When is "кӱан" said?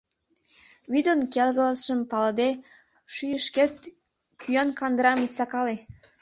4.41-4.69